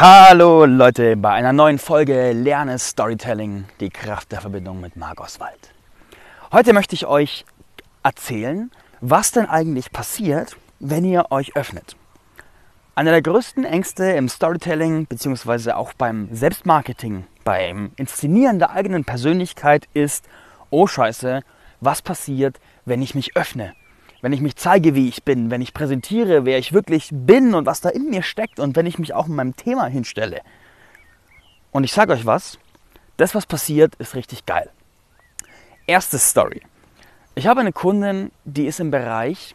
Hallo 0.00 0.64
Leute 0.64 1.16
bei 1.16 1.32
einer 1.32 1.52
neuen 1.52 1.80
Folge 1.80 2.30
Lerne 2.30 2.78
Storytelling, 2.78 3.64
die 3.80 3.90
Kraft 3.90 4.30
der 4.30 4.40
Verbindung 4.40 4.80
mit 4.80 4.94
Marc 4.94 5.20
Oswald. 5.20 5.74
Heute 6.52 6.72
möchte 6.72 6.94
ich 6.94 7.06
euch 7.06 7.44
erzählen, 8.04 8.70
was 9.00 9.32
denn 9.32 9.46
eigentlich 9.46 9.90
passiert, 9.90 10.56
wenn 10.78 11.04
ihr 11.04 11.32
euch 11.32 11.56
öffnet. 11.56 11.96
Einer 12.94 13.10
der 13.10 13.22
größten 13.22 13.64
Ängste 13.64 14.04
im 14.12 14.28
Storytelling 14.28 15.06
bzw. 15.06 15.72
auch 15.72 15.92
beim 15.94 16.28
Selbstmarketing, 16.30 17.26
beim 17.42 17.90
Inszenieren 17.96 18.60
der 18.60 18.70
eigenen 18.70 19.04
Persönlichkeit 19.04 19.88
ist, 19.94 20.28
oh 20.70 20.86
scheiße, 20.86 21.42
was 21.80 22.02
passiert, 22.02 22.60
wenn 22.84 23.02
ich 23.02 23.16
mich 23.16 23.36
öffne? 23.36 23.74
Wenn 24.20 24.32
ich 24.32 24.40
mich 24.40 24.56
zeige, 24.56 24.94
wie 24.94 25.08
ich 25.08 25.24
bin, 25.24 25.50
wenn 25.50 25.60
ich 25.60 25.74
präsentiere, 25.74 26.44
wer 26.44 26.58
ich 26.58 26.72
wirklich 26.72 27.10
bin 27.12 27.54
und 27.54 27.66
was 27.66 27.80
da 27.80 27.88
in 27.88 28.10
mir 28.10 28.22
steckt 28.22 28.58
und 28.58 28.76
wenn 28.76 28.86
ich 28.86 28.98
mich 28.98 29.14
auch 29.14 29.26
in 29.26 29.34
meinem 29.34 29.56
Thema 29.56 29.86
hinstelle. 29.86 30.40
Und 31.70 31.84
ich 31.84 31.92
sage 31.92 32.12
euch 32.12 32.26
was, 32.26 32.58
das, 33.16 33.34
was 33.34 33.46
passiert, 33.46 33.94
ist 33.96 34.14
richtig 34.14 34.46
geil. 34.46 34.70
Erste 35.86 36.18
Story. 36.18 36.62
Ich 37.34 37.46
habe 37.46 37.60
eine 37.60 37.72
Kundin, 37.72 38.32
die 38.44 38.66
ist 38.66 38.80
im 38.80 38.90
Bereich 38.90 39.54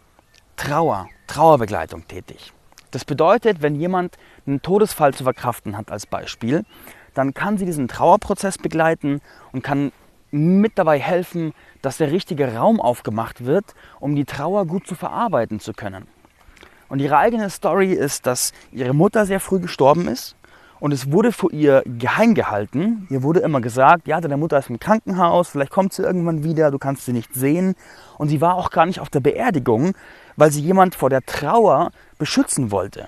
Trauer, 0.56 1.08
Trauerbegleitung 1.28 2.08
tätig. 2.08 2.54
Das 2.92 3.06
bedeutet, 3.06 3.62
wenn 3.62 3.76
jemand 3.76 4.18
einen 4.46 4.62
Todesfall 4.62 5.14
zu 5.14 5.24
verkraften 5.24 5.78
hat 5.78 5.92
als 5.92 6.06
Beispiel, 6.06 6.64
dann 7.14 7.34
kann 7.34 7.58
sie 7.58 7.66
diesen 7.66 7.88
Trauerprozess 7.88 8.58
begleiten 8.58 9.22
und 9.52 9.64
kann 9.64 9.92
mit 10.34 10.78
dabei 10.78 11.00
helfen, 11.00 11.54
dass 11.82 11.98
der 11.98 12.12
richtige 12.12 12.56
Raum 12.56 12.82
aufgemacht 12.82 13.46
wird, 13.46 13.76
um 14.00 14.16
die 14.16 14.26
Trauer 14.26 14.66
gut 14.66 14.88
zu 14.88 14.96
verarbeiten 14.96 15.60
zu 15.60 15.74
können. 15.74 16.08
Und 16.90 17.00
ihre 17.00 17.18
eigene 17.18 17.50
Story 17.50 17.94
ist, 17.94 18.26
dass 18.28 18.52
ihre 18.72 18.94
Mutter 18.94 19.26
sehr 19.26 19.40
früh 19.40 19.60
gestorben 19.60 20.08
ist 20.08 20.36
und 20.84 20.92
es 20.92 21.14
wurde 21.14 21.32
vor 21.32 21.54
ihr 21.54 21.82
geheim 21.86 22.34
gehalten. 22.34 23.08
Ihr 23.10 23.24
wurde 23.24 23.40
immer 23.40 23.62
gesagt, 23.62 24.06
ja, 24.06 24.20
deine 24.20 24.36
Mutter 24.36 24.60
ist 24.60 24.70
im 24.70 24.82
Krankenhaus, 24.82 25.48
vielleicht 25.48 25.72
kommt 25.72 25.94
sie 25.94 26.04
irgendwann 26.04 26.44
wieder, 26.44 26.72
du 26.72 26.78
kannst 26.78 27.06
sie 27.06 27.14
nicht 27.14 27.34
sehen. 27.34 27.76
Und 28.18 28.28
sie 28.28 28.42
war 28.42 28.56
auch 28.56 28.70
gar 28.70 28.86
nicht 28.86 29.00
auf 29.00 29.10
der 29.10 29.22
Beerdigung, 29.22 29.94
weil 30.36 30.52
sie 30.52 30.60
jemand 30.60 30.96
vor 30.96 31.10
der 31.10 31.22
Trauer 31.22 31.92
beschützen 32.18 32.70
wollte. 32.70 33.08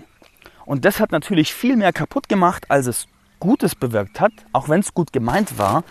Und 0.65 0.85
das 0.85 1.01
hat 1.01 1.11
natürlich 1.11 1.53
viel 1.53 1.75
mehr 1.75 1.91
kaputt 1.91 2.29
gemacht, 2.29 2.65
als 2.69 2.87
es 2.87 3.07
Gutes 3.41 3.75
bewirkt 3.75 4.21
hat, 4.21 4.31
auch 4.53 4.69
wenn 4.69 4.79
es 4.79 4.93
gut 4.93 5.11
gemeint 5.11 5.57
war. 5.57 5.83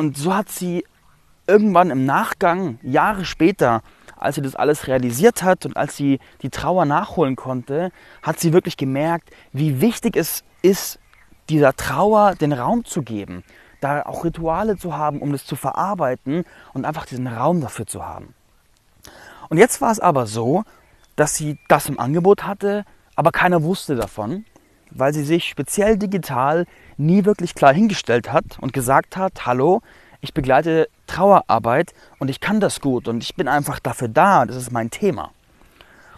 Und 0.00 0.16
so 0.16 0.34
hat 0.34 0.48
sie 0.48 0.86
irgendwann 1.46 1.90
im 1.90 2.06
Nachgang, 2.06 2.78
Jahre 2.82 3.26
später, 3.26 3.82
als 4.16 4.36
sie 4.36 4.40
das 4.40 4.56
alles 4.56 4.86
realisiert 4.86 5.42
hat 5.42 5.66
und 5.66 5.76
als 5.76 5.94
sie 5.94 6.20
die 6.40 6.48
Trauer 6.48 6.86
nachholen 6.86 7.36
konnte, 7.36 7.92
hat 8.22 8.40
sie 8.40 8.54
wirklich 8.54 8.78
gemerkt, 8.78 9.28
wie 9.52 9.82
wichtig 9.82 10.16
es 10.16 10.42
ist, 10.62 10.98
dieser 11.50 11.76
Trauer 11.76 12.34
den 12.34 12.54
Raum 12.54 12.86
zu 12.86 13.02
geben, 13.02 13.44
da 13.82 14.06
auch 14.06 14.24
Rituale 14.24 14.78
zu 14.78 14.96
haben, 14.96 15.20
um 15.20 15.32
das 15.32 15.44
zu 15.44 15.54
verarbeiten 15.54 16.46
und 16.72 16.86
einfach 16.86 17.04
diesen 17.04 17.26
Raum 17.26 17.60
dafür 17.60 17.86
zu 17.86 18.02
haben. 18.02 18.32
Und 19.50 19.58
jetzt 19.58 19.82
war 19.82 19.92
es 19.92 20.00
aber 20.00 20.24
so, 20.24 20.64
dass 21.16 21.34
sie 21.34 21.58
das 21.68 21.90
im 21.90 22.00
Angebot 22.00 22.44
hatte, 22.44 22.86
aber 23.16 23.32
keiner 23.32 23.62
wusste 23.62 23.96
davon, 23.96 24.46
weil 24.90 25.12
sie 25.12 25.24
sich 25.24 25.48
speziell 25.48 25.98
digital 25.98 26.66
nie 26.96 27.24
wirklich 27.24 27.54
klar 27.54 27.72
hingestellt 27.72 28.32
hat 28.32 28.58
und 28.60 28.72
gesagt 28.72 29.16
hat, 29.16 29.46
hallo, 29.46 29.82
ich 30.20 30.34
begleite 30.34 30.88
Trauerarbeit 31.06 31.94
und 32.18 32.28
ich 32.28 32.40
kann 32.40 32.60
das 32.60 32.80
gut 32.80 33.08
und 33.08 33.22
ich 33.22 33.34
bin 33.34 33.48
einfach 33.48 33.80
dafür 33.80 34.08
da, 34.08 34.44
das 34.44 34.56
ist 34.56 34.70
mein 34.70 34.90
Thema. 34.90 35.32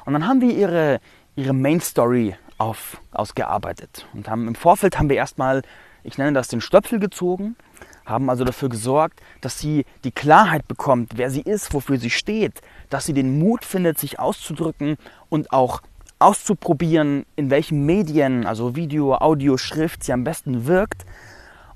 Und 0.04 0.12
dann 0.14 0.26
haben 0.26 0.40
wir 0.40 0.54
ihre, 0.54 1.00
ihre 1.36 1.52
Main 1.52 1.80
Story 1.80 2.36
auf, 2.58 3.00
ausgearbeitet 3.12 4.06
und 4.12 4.28
haben 4.28 4.48
im 4.48 4.54
Vorfeld 4.54 4.98
haben 4.98 5.08
wir 5.08 5.16
erstmal, 5.16 5.62
ich 6.02 6.18
nenne 6.18 6.32
das 6.32 6.48
den 6.48 6.60
Stöpsel 6.60 6.98
gezogen, 6.98 7.56
haben 8.04 8.30
also 8.30 8.44
dafür 8.44 8.68
gesorgt, 8.68 9.20
dass 9.40 9.58
sie 9.58 9.84
die 10.04 10.10
Klarheit 10.10 10.66
bekommt, 10.66 11.12
wer 11.16 11.30
sie 11.30 11.42
ist, 11.42 11.72
wofür 11.72 11.98
sie 11.98 12.10
steht, 12.10 12.60
dass 12.90 13.06
sie 13.06 13.12
den 13.12 13.38
Mut 13.38 13.64
findet, 13.64 13.98
sich 13.98 14.18
auszudrücken 14.18 14.96
und 15.28 15.52
auch 15.52 15.82
auszuprobieren, 16.22 17.26
in 17.36 17.50
welchen 17.50 17.84
Medien, 17.84 18.46
also 18.46 18.76
Video, 18.76 19.14
Audio, 19.14 19.56
Schrift, 19.56 20.04
sie 20.04 20.12
am 20.12 20.24
besten 20.24 20.66
wirkt. 20.66 21.04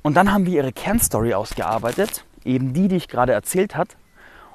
Und 0.03 0.17
dann 0.17 0.33
haben 0.33 0.47
wir 0.47 0.55
ihre 0.55 0.73
Kernstory 0.73 1.35
ausgearbeitet, 1.35 2.25
eben 2.45 2.73
die, 2.73 2.89
die 2.89 2.97
ich 2.97 3.09
gerade 3.09 3.33
erzählt 3.33 3.77
hat. 3.77 3.97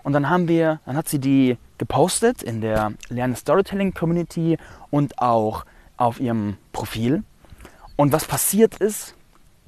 Und 0.03 0.13
dann 0.13 0.29
haben 0.29 0.47
wir, 0.47 0.79
dann 0.85 0.97
hat 0.97 1.09
sie 1.09 1.19
die 1.19 1.57
gepostet 1.77 2.41
in 2.41 2.61
der 2.61 2.93
Lerne 3.09 3.35
Storytelling 3.35 3.93
Community 3.93 4.57
und 4.89 5.19
auch 5.19 5.65
auf 5.97 6.19
ihrem 6.19 6.57
Profil. 6.71 7.23
Und 7.95 8.11
was 8.13 8.25
passiert 8.25 8.75
ist, 8.77 9.15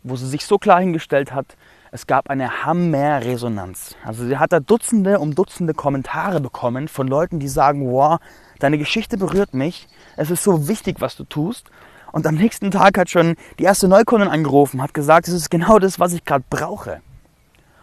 wo 0.04 0.16
sie 0.16 0.28
sich 0.28 0.46
so 0.46 0.58
klar 0.58 0.80
hingestellt 0.80 1.34
hat, 1.34 1.56
es 1.92 2.08
gab 2.08 2.30
eine 2.30 2.66
Hammer-Resonanz. 2.66 3.96
Also 4.04 4.26
sie 4.26 4.38
hat 4.38 4.52
da 4.52 4.60
Dutzende 4.60 5.20
um 5.20 5.36
Dutzende 5.36 5.76
Kommentare 5.76 6.42
bekommen 6.42 6.88
von 6.88 7.08
Leuten, 7.08 7.40
die 7.40 7.48
sagen, 7.48 7.92
wow, 7.92 8.20
deine 8.60 8.78
Geschichte 8.78 9.18
berührt 9.18 9.54
mich, 9.54 9.88
es 10.18 10.32
ist 10.32 10.44
so 10.44 10.68
wichtig, 10.68 10.98
was 11.00 11.16
du 11.16 11.24
tust. 11.24 11.70
Und 12.12 12.28
am 12.28 12.36
nächsten 12.36 12.70
Tag 12.70 12.98
hat 12.98 13.10
schon 13.10 13.36
die 13.58 13.64
erste 13.64 13.88
Neukundin 13.88 14.30
angerufen, 14.30 14.82
hat 14.82 14.94
gesagt, 14.94 15.28
es 15.28 15.34
ist 15.34 15.50
genau 15.50 15.80
das, 15.80 16.00
was 16.00 16.14
ich 16.14 16.24
gerade 16.24 16.46
brauche. 16.50 17.02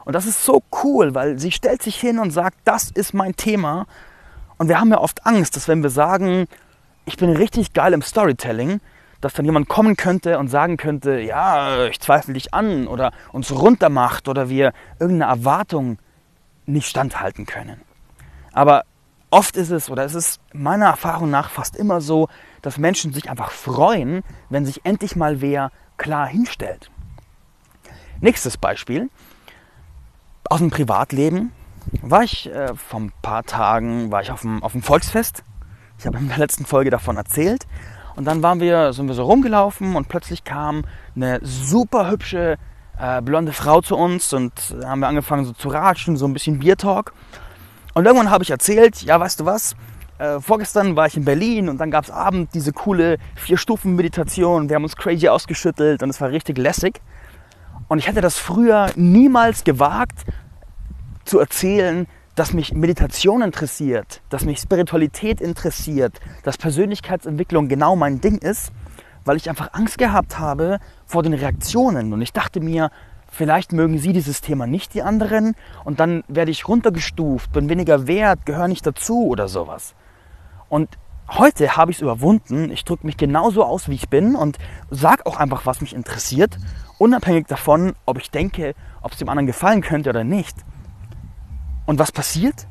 Und 0.05 0.15
das 0.15 0.27
ist 0.27 0.45
so 0.45 0.63
cool, 0.83 1.15
weil 1.15 1.39
sie 1.39 1.53
stellt 1.53 1.83
sich 1.83 1.97
hin 1.97 2.19
und 2.19 2.31
sagt, 2.31 2.57
das 2.65 2.91
ist 2.91 3.13
mein 3.13 3.37
Thema. 3.37 3.87
Und 4.57 4.69
wir 4.69 4.79
haben 4.79 4.91
ja 4.91 4.99
oft 4.99 5.27
Angst, 5.27 5.57
dass 5.57 5.69
wenn 5.69 5.83
wir 5.83 5.91
sagen, 5.91 6.47
ich 7.07 7.17
bin 7.17 7.31
richtig 7.31 7.73
geil 7.73 7.93
im 7.93 8.03
Storytelling, 8.03 8.81
dass 9.21 9.35
dann 9.35 9.45
jemand 9.45 9.69
kommen 9.69 9.97
könnte 9.97 10.39
und 10.39 10.49
sagen 10.49 10.77
könnte, 10.77 11.21
ja, 11.21 11.87
ich 11.87 12.01
zweifle 12.01 12.35
dich 12.35 12.55
an 12.55 12.87
oder 12.87 13.13
uns 13.33 13.53
runtermacht 13.53 14.29
oder 14.29 14.49
wir 14.49 14.73
irgendeine 14.99 15.31
Erwartung 15.31 15.99
nicht 16.67 16.89
standhalten 16.89 17.47
können. 17.47 17.81
Aber 18.53 18.85
oft 19.31 19.57
ist 19.57 19.71
es, 19.71 19.91
oder 19.91 20.05
es 20.05 20.15
ist 20.15 20.41
meiner 20.53 20.87
Erfahrung 20.87 21.31
nach 21.31 21.51
fast 21.51 21.77
immer 21.77 22.01
so, 22.01 22.29
dass 22.63 22.79
Menschen 22.79 23.13
sich 23.13 23.31
einfach 23.31 23.51
freuen, 23.51 24.23
wenn 24.49 24.67
sich 24.67 24.85
endlich 24.85 25.17
mal 25.17 25.41
wer 25.41 25.71
klar 25.97 26.27
hinstellt. 26.27 26.91
Nächstes 28.21 28.57
Beispiel. 28.57 29.09
Aus 30.45 30.59
dem 30.59 30.71
Privatleben 30.71 31.53
war 32.03 32.23
ich 32.23 32.51
äh, 32.51 32.75
vor 32.75 33.01
ein 33.01 33.13
paar 33.23 33.45
Tagen 33.45 34.11
war 34.11 34.21
ich 34.21 34.31
auf 34.31 34.43
dem, 34.43 34.63
auf 34.63 34.73
dem 34.73 34.83
Volksfest. 34.83 35.43
Ich 35.99 36.07
habe 36.07 36.19
in 36.19 36.29
der 36.29 36.39
letzten 36.39 36.67
Folge 36.67 36.91
davon 36.91 37.17
erzählt. 37.17 37.67
Und 38.17 38.25
dann 38.25 38.43
waren 38.43 38.61
wir, 38.61 38.93
sind 38.93 39.07
wir 39.07 39.15
so 39.15 39.25
rumgelaufen 39.25 39.97
und 39.97 40.09
plötzlich 40.09 40.45
kam 40.45 40.85
eine 41.15 41.41
super 41.43 42.11
hübsche 42.11 42.59
äh, 42.99 43.23
blonde 43.23 43.53
Frau 43.53 43.81
zu 43.81 43.97
uns 43.97 44.33
und 44.33 44.53
haben 44.85 45.01
wir 45.01 45.09
angefangen 45.09 45.45
so 45.45 45.53
zu 45.53 45.69
ratschen, 45.69 46.17
so 46.17 46.27
ein 46.27 46.33
bisschen 46.33 46.59
Biertalk. 46.59 47.13
Und 47.95 48.07
irgendwann 48.07 48.31
habe 48.31 48.45
ich 48.45 48.51
erzählt, 48.51 49.03
ja, 49.03 49.19
weißt 49.19 49.41
du 49.41 49.45
was, 49.45 49.75
äh, 50.19 50.39
vorgestern 50.41 50.97
war 50.97 51.07
ich 51.07 51.17
in 51.17 51.25
Berlin 51.25 51.69
und 51.69 51.79
dann 51.79 51.91
gab 51.91 52.05
es 52.05 52.11
Abend 52.11 52.51
diese 52.55 52.73
coole 52.73 53.17
Vier-Stufen-Meditation. 53.37 54.69
Wir 54.69 54.77
haben 54.77 54.85
uns 54.85 54.97
crazy 54.97 55.29
ausgeschüttelt 55.29 56.03
und 56.03 56.11
es 56.11 56.21
war 56.21 56.31
richtig 56.31 56.59
lässig. 56.59 57.01
Und 57.89 57.99
ich 57.99 58.07
hätte 58.07 58.21
das 58.21 58.37
früher 58.37 58.91
niemals 58.97 59.65
gewagt 59.65 60.25
zu 61.25 61.39
erzählen, 61.39 62.07
dass 62.35 62.53
mich 62.53 62.73
Meditation 62.73 63.43
interessiert, 63.43 64.23
dass 64.29 64.45
mich 64.45 64.59
Spiritualität 64.61 65.41
interessiert, 65.41 66.21
dass 66.45 66.57
Persönlichkeitsentwicklung 66.57 67.69
genau 67.69 67.97
mein 67.97 68.21
Ding 68.21 68.39
ist, 68.39 68.73
weil 69.25 69.37
ich 69.37 69.49
einfach 69.49 69.73
Angst 69.73 69.99
gehabt 69.99 70.39
habe 70.39 70.79
vor 71.07 71.23
den 71.23 71.35
Reaktionen. 71.35 72.13
Und 72.13 72.23
ich 72.23 72.33
dachte 72.33 72.61
mir, 72.61 72.91
Vielleicht 73.31 73.73
mögen 73.73 73.99
sie 73.99 74.13
dieses 74.13 74.41
Thema 74.41 74.67
nicht, 74.67 74.93
die 74.93 75.03
anderen, 75.03 75.55
und 75.85 76.01
dann 76.01 76.25
werde 76.27 76.51
ich 76.51 76.67
runtergestuft, 76.67 77.53
bin 77.53 77.69
weniger 77.69 78.07
wert, 78.07 78.45
gehöre 78.45 78.69
nicht 78.69 78.85
dazu 78.85 79.27
oder 79.29 79.49
sowas. 79.49 79.95
Und 80.69 80.99
heute 81.29 81.77
habe 81.77 81.93
ich 81.93 81.99
es 81.99 82.03
überwunden. 82.03 82.71
Ich 82.71 82.85
drücke 82.85 83.07
mich 83.07 83.17
genauso 83.17 83.65
aus, 83.65 83.89
wie 83.89 83.95
ich 83.95 84.09
bin 84.09 84.35
und 84.35 84.59
sage 84.91 85.27
auch 85.27 85.37
einfach, 85.37 85.65
was 85.65 85.81
mich 85.81 85.95
interessiert, 85.95 86.59
unabhängig 86.99 87.47
davon, 87.47 87.95
ob 88.05 88.19
ich 88.19 88.31
denke, 88.31 88.75
ob 89.01 89.13
es 89.13 89.19
dem 89.19 89.29
anderen 89.29 89.47
gefallen 89.47 89.81
könnte 89.81 90.11
oder 90.11 90.25
nicht. 90.25 90.57
Und 91.87 91.99
was 91.99 92.13
passiert? 92.13 92.67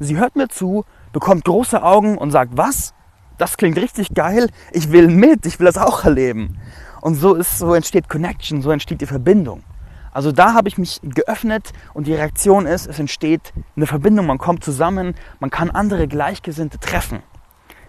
Sie 0.00 0.16
hört 0.16 0.34
mir 0.34 0.48
zu, 0.48 0.84
bekommt 1.12 1.44
große 1.44 1.82
Augen 1.82 2.18
und 2.18 2.30
sagt, 2.30 2.56
was? 2.56 2.94
Das 3.38 3.56
klingt 3.56 3.78
richtig 3.78 4.12
geil, 4.14 4.50
ich 4.72 4.92
will 4.92 5.08
mit, 5.08 5.46
ich 5.46 5.58
will 5.58 5.66
das 5.66 5.78
auch 5.78 6.04
erleben. 6.04 6.58
Und 7.00 7.14
so 7.14 7.34
ist, 7.34 7.58
so 7.58 7.74
entsteht 7.74 8.08
Connection, 8.08 8.60
so 8.60 8.70
entsteht 8.70 9.00
die 9.00 9.06
Verbindung. 9.06 9.62
Also 10.12 10.32
da 10.32 10.54
habe 10.54 10.68
ich 10.68 10.76
mich 10.76 11.00
geöffnet 11.02 11.72
und 11.94 12.06
die 12.06 12.14
Reaktion 12.14 12.66
ist, 12.66 12.86
es 12.86 12.98
entsteht 12.98 13.52
eine 13.76 13.86
Verbindung, 13.86 14.26
man 14.26 14.38
kommt 14.38 14.64
zusammen, 14.64 15.14
man 15.38 15.50
kann 15.50 15.70
andere 15.70 16.08
Gleichgesinnte 16.08 16.78
treffen. 16.78 17.22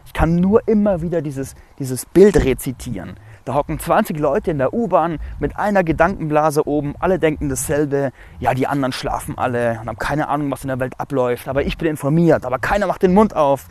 Ich 0.06 0.14
kann 0.14 0.36
nur 0.36 0.68
immer 0.68 1.02
wieder 1.02 1.22
dieses, 1.22 1.56
dieses 1.80 2.06
Bild 2.06 2.36
rezitieren. 2.38 3.16
Da 3.46 3.56
hocken 3.56 3.80
20 3.80 4.20
Leute 4.20 4.52
in 4.52 4.58
der 4.60 4.74
U-Bahn 4.74 5.20
mit 5.40 5.58
einer 5.58 5.84
Gedankenblase 5.84 6.68
oben, 6.68 6.96
alle 7.00 7.18
denken 7.18 7.50
dasselbe. 7.50 8.12
Ja, 8.40 8.54
die 8.54 8.68
anderen 8.68 8.92
schlafen 8.92 9.38
alle 9.38 9.80
und 9.82 9.88
haben 9.88 9.98
keine 9.98 10.28
Ahnung, 10.28 10.52
was 10.52 10.64
in 10.64 10.68
der 10.68 10.80
Welt 10.80 11.00
abläuft, 11.00 11.48
aber 11.48 11.64
ich 11.64 11.78
bin 11.78 11.88
informiert, 11.88 12.46
aber 12.46 12.60
keiner 12.60 12.88
macht 12.88 13.02
den 13.02 13.14
Mund 13.14 13.36
auf. 13.36 13.68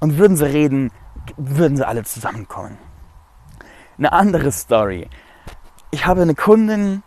Und 0.00 0.18
würden 0.18 0.36
sie 0.36 0.46
reden, 0.46 0.90
würden 1.36 1.76
sie 1.76 1.86
alle 1.86 2.04
zusammenkommen. 2.04 2.78
eine 3.96 4.12
andere 4.12 4.52
Story. 4.52 5.08
Ich 5.90 6.06
habe 6.06 6.22
eine 6.22 6.34
Kundin, 6.34 7.02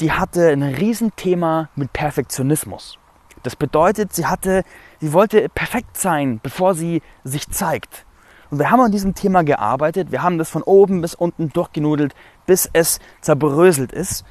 die 0.00 0.12
hatte 0.12 0.50
ein 0.50 0.62
Riesenthema 0.62 1.68
mit 1.74 1.92
Perfektionismus. 1.92 2.98
Das 3.42 3.56
bedeutet, 3.56 4.12
sie 4.12 4.26
hatte, 4.26 4.64
sie 5.00 5.12
wollte 5.12 5.48
perfekt 5.48 5.96
sein, 5.96 6.40
bevor 6.42 6.74
sie 6.74 7.02
sich 7.24 7.48
zeigt. 7.48 8.04
Und 8.50 8.58
wir 8.58 8.70
haben 8.70 8.80
an 8.80 8.92
diesem 8.92 9.14
Thema 9.14 9.42
gearbeitet. 9.42 10.12
Wir 10.12 10.22
haben 10.22 10.38
das 10.38 10.50
von 10.50 10.62
oben 10.62 11.00
bis 11.00 11.14
unten 11.14 11.48
durchgenudelt, 11.50 12.14
bis 12.46 12.68
es 12.72 13.00
zerbröselt 13.20 13.92
ist. 13.92 14.24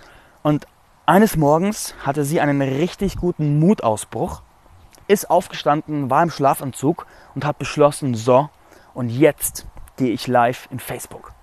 Und 0.44 0.68
eines 1.06 1.36
Morgens 1.38 1.96
hatte 2.06 2.24
sie 2.24 2.42
einen 2.42 2.62
richtig 2.62 3.18
guten 3.18 3.60
Mutausbruch, 3.60 4.42
ist 5.08 5.30
aufgestanden, 5.30 6.10
war 6.10 6.24
im 6.24 6.30
Schlafanzug 6.30 7.06
und 7.36 7.46
hat 7.46 7.60
beschlossen, 7.60 8.16
so, 8.16 8.50
und 8.94 9.10
jetzt 9.10 9.68
gehe 9.98 10.12
ich 10.12 10.28
live 10.28 10.68
in 10.72 10.80
Facebook. 10.80 11.34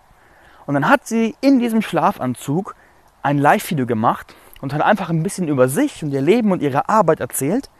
Und 0.67 0.75
dann 0.75 0.89
hat 0.89 1.07
sie 1.07 1.37
in 1.41 1.59
diesem 1.59 1.83
Schlafanzug 1.83 2.75
ein 3.23 3.39
Live-Video 3.39 3.87
gemacht 3.87 4.35
und 4.61 4.73
hat 4.73 4.83
einfach 4.83 5.11
ein 5.11 5.23
bisschen 5.23 5.49
über 5.49 5.69
sich 5.69 6.03
und 6.03 6.13
ihr 6.13 6.21
Leben 6.21 6.53
und 6.53 6.63
ihre 6.63 6.89
Arbeit 6.89 7.21
erzählt. 7.21 7.71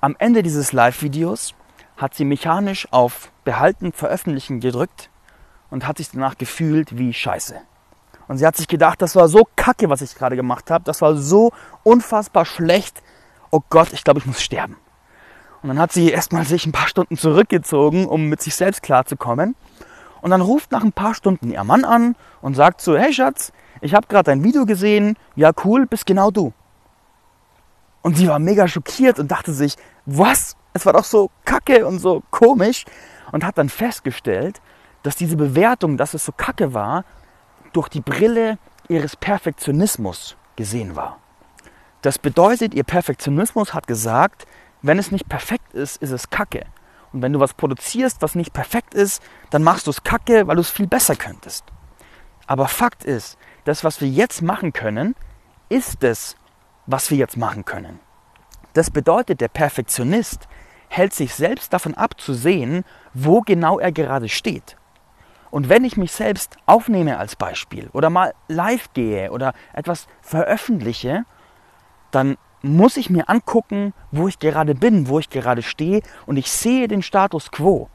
Am 0.00 0.16
Ende 0.18 0.42
dieses 0.42 0.72
Live-Videos 0.72 1.54
hat 1.96 2.14
sie 2.14 2.24
mechanisch 2.24 2.88
auf 2.90 3.30
Behalten, 3.44 3.92
Veröffentlichen 3.92 4.60
gedrückt 4.60 5.10
und 5.70 5.86
hat 5.86 5.98
sich 5.98 6.10
danach 6.10 6.36
gefühlt 6.36 6.98
wie 6.98 7.12
Scheiße. 7.12 7.56
Und 8.26 8.38
sie 8.38 8.46
hat 8.46 8.56
sich 8.56 8.68
gedacht, 8.68 9.02
das 9.02 9.16
war 9.16 9.28
so 9.28 9.46
kacke, 9.56 9.90
was 9.90 10.00
ich 10.00 10.14
gerade 10.14 10.36
gemacht 10.36 10.70
habe. 10.70 10.84
Das 10.84 11.02
war 11.02 11.16
so 11.16 11.52
unfassbar 11.82 12.44
schlecht. 12.44 13.02
Oh 13.50 13.60
Gott, 13.68 13.92
ich 13.92 14.04
glaube, 14.04 14.20
ich 14.20 14.26
muss 14.26 14.42
sterben. 14.42 14.76
Und 15.62 15.68
dann 15.68 15.78
hat 15.78 15.92
sie 15.92 16.10
erstmal 16.10 16.44
sich 16.44 16.66
ein 16.66 16.72
paar 16.72 16.88
Stunden 16.88 17.16
zurückgezogen, 17.16 18.06
um 18.06 18.28
mit 18.28 18.42
sich 18.42 18.54
selbst 18.54 18.82
klarzukommen. 18.82 19.56
Und 20.20 20.30
dann 20.30 20.40
ruft 20.40 20.72
nach 20.72 20.82
ein 20.82 20.92
paar 20.92 21.14
Stunden 21.14 21.50
ihr 21.50 21.64
Mann 21.64 21.84
an 21.84 22.16
und 22.40 22.54
sagt 22.54 22.80
so, 22.80 22.96
hey 22.96 23.12
Schatz, 23.12 23.52
ich 23.84 23.92
habe 23.92 24.06
gerade 24.06 24.30
dein 24.30 24.42
Video 24.42 24.64
gesehen, 24.64 25.18
ja 25.36 25.52
cool, 25.62 25.86
bist 25.86 26.06
genau 26.06 26.30
du. 26.30 26.54
Und 28.00 28.16
sie 28.16 28.26
war 28.28 28.38
mega 28.38 28.66
schockiert 28.66 29.18
und 29.18 29.30
dachte 29.30 29.52
sich, 29.52 29.76
was? 30.06 30.56
Es 30.72 30.86
war 30.86 30.94
doch 30.94 31.04
so 31.04 31.30
kacke 31.44 31.86
und 31.86 31.98
so 31.98 32.22
komisch. 32.30 32.86
Und 33.30 33.44
hat 33.44 33.58
dann 33.58 33.68
festgestellt, 33.68 34.62
dass 35.02 35.16
diese 35.16 35.36
Bewertung, 35.36 35.98
dass 35.98 36.14
es 36.14 36.24
so 36.24 36.32
kacke 36.32 36.72
war, 36.72 37.04
durch 37.74 37.88
die 37.90 38.00
Brille 38.00 38.58
ihres 38.88 39.16
Perfektionismus 39.16 40.36
gesehen 40.56 40.96
war. 40.96 41.18
Das 42.00 42.18
bedeutet, 42.18 42.72
ihr 42.72 42.84
Perfektionismus 42.84 43.74
hat 43.74 43.86
gesagt, 43.86 44.46
wenn 44.80 44.98
es 44.98 45.12
nicht 45.12 45.28
perfekt 45.28 45.74
ist, 45.74 46.00
ist 46.00 46.10
es 46.10 46.30
kacke. 46.30 46.64
Und 47.12 47.20
wenn 47.20 47.34
du 47.34 47.40
was 47.40 47.52
produzierst, 47.52 48.22
was 48.22 48.34
nicht 48.34 48.54
perfekt 48.54 48.94
ist, 48.94 49.22
dann 49.50 49.62
machst 49.62 49.86
du 49.86 49.90
es 49.90 50.04
kacke, 50.04 50.46
weil 50.46 50.56
du 50.56 50.62
es 50.62 50.70
viel 50.70 50.86
besser 50.86 51.16
könntest. 51.16 51.64
Aber 52.46 52.68
Fakt 52.68 53.04
ist, 53.04 53.38
das, 53.64 53.84
was 53.84 54.00
wir 54.00 54.08
jetzt 54.08 54.42
machen 54.42 54.72
können, 54.72 55.14
ist 55.68 56.04
es, 56.04 56.36
was 56.86 57.10
wir 57.10 57.18
jetzt 57.18 57.36
machen 57.36 57.64
können. 57.64 57.98
Das 58.74 58.90
bedeutet, 58.90 59.40
der 59.40 59.48
Perfektionist 59.48 60.48
hält 60.88 61.14
sich 61.14 61.34
selbst 61.34 61.72
davon 61.72 61.94
ab 61.94 62.20
zu 62.20 62.34
sehen, 62.34 62.84
wo 63.14 63.40
genau 63.40 63.78
er 63.78 63.92
gerade 63.92 64.28
steht. 64.28 64.76
Und 65.50 65.68
wenn 65.68 65.84
ich 65.84 65.96
mich 65.96 66.12
selbst 66.12 66.56
aufnehme 66.66 67.18
als 67.18 67.36
Beispiel 67.36 67.88
oder 67.92 68.10
mal 68.10 68.34
live 68.48 68.92
gehe 68.92 69.30
oder 69.30 69.54
etwas 69.72 70.08
veröffentliche, 70.20 71.24
dann 72.10 72.36
muss 72.62 72.96
ich 72.96 73.10
mir 73.10 73.28
angucken, 73.28 73.92
wo 74.10 74.26
ich 74.26 74.38
gerade 74.38 74.74
bin, 74.74 75.08
wo 75.08 75.18
ich 75.18 75.30
gerade 75.30 75.62
stehe 75.62 76.02
und 76.26 76.36
ich 76.36 76.50
sehe 76.50 76.88
den 76.88 77.02
Status 77.02 77.52
quo. 77.52 77.88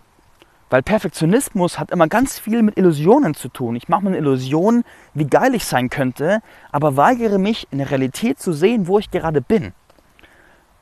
Weil 0.69 0.83
Perfektionismus 0.83 1.79
hat 1.79 1.91
immer 1.91 2.07
ganz 2.07 2.37
viel 2.37 2.61
mit 2.61 2.77
Illusionen 2.77 3.33
zu 3.33 3.49
tun. 3.49 3.75
Ich 3.75 3.89
mache 3.89 4.03
mir 4.03 4.09
eine 4.09 4.17
Illusion, 4.17 4.83
wie 5.13 5.25
geil 5.25 5.55
ich 5.55 5.65
sein 5.65 5.89
könnte, 5.89 6.41
aber 6.71 6.95
weigere 6.95 7.39
mich 7.39 7.67
in 7.71 7.79
der 7.79 7.89
Realität 7.89 8.39
zu 8.39 8.53
sehen, 8.53 8.87
wo 8.87 8.99
ich 8.99 9.09
gerade 9.09 9.41
bin. 9.41 9.73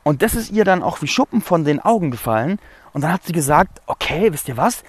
Und 0.02 0.22
das 0.22 0.34
ist 0.34 0.50
ihr 0.50 0.64
dann 0.64 0.82
auch 0.82 1.02
wie 1.02 1.06
Schuppen 1.06 1.40
von 1.40 1.64
den 1.64 1.80
Augen 1.80 2.10
gefallen. 2.10 2.58
Und 2.92 3.02
dann 3.02 3.12
hat 3.12 3.24
sie 3.24 3.32
gesagt, 3.32 3.82
okay, 3.86 4.32
wisst 4.32 4.48
ihr 4.48 4.56
was? 4.56 4.82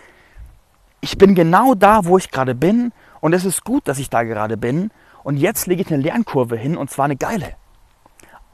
Ich 1.01 1.17
bin 1.17 1.35
genau 1.35 1.75
da, 1.75 2.05
wo 2.05 2.17
ich 2.17 2.31
gerade 2.31 2.55
bin. 2.55 2.91
Und 3.21 3.33
es 3.33 3.45
ist 3.45 3.63
gut, 3.63 3.87
dass 3.87 3.99
ich 3.99 4.09
da 4.09 4.23
gerade 4.23 4.57
bin. 4.57 4.91
Und 5.23 5.37
jetzt 5.37 5.67
lege 5.67 5.81
ich 5.81 5.91
eine 5.91 6.01
Lernkurve 6.01 6.57
hin 6.57 6.77
und 6.77 6.89
zwar 6.89 7.05
eine 7.05 7.17
geile. 7.17 7.55